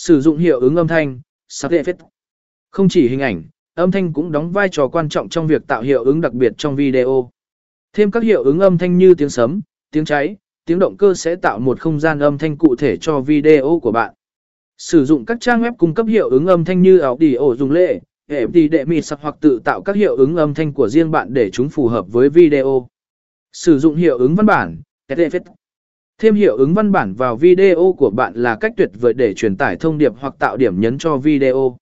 [0.00, 1.94] Sử dụng hiệu ứng âm thanh, sắc effect.
[2.70, 5.82] Không chỉ hình ảnh, âm thanh cũng đóng vai trò quan trọng trong việc tạo
[5.82, 7.30] hiệu ứng đặc biệt trong video.
[7.92, 9.60] Thêm các hiệu ứng âm thanh như tiếng sấm,
[9.92, 13.20] tiếng cháy, tiếng động cơ sẽ tạo một không gian âm thanh cụ thể cho
[13.20, 14.14] video của bạn.
[14.76, 18.00] Sử dụng các trang web cung cấp hiệu ứng âm thanh như Audio dùng lệ,
[18.30, 21.50] hệ đệ mịt hoặc tự tạo các hiệu ứng âm thanh của riêng bạn để
[21.50, 22.88] chúng phù hợp với video.
[23.52, 24.80] Sử dụng hiệu ứng văn bản,
[26.22, 29.56] Thêm hiệu ứng văn bản vào video của bạn là cách tuyệt vời để truyền
[29.56, 31.76] tải thông điệp hoặc tạo điểm nhấn cho video.